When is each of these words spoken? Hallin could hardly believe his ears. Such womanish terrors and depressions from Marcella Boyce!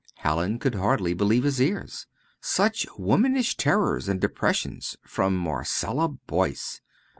Hallin 0.15 0.57
could 0.57 0.73
hardly 0.73 1.13
believe 1.13 1.43
his 1.43 1.61
ears. 1.61 2.07
Such 2.41 2.87
womanish 2.97 3.55
terrors 3.55 4.09
and 4.09 4.19
depressions 4.19 4.97
from 5.05 5.37
Marcella 5.37 6.07
Boyce! 6.09 6.81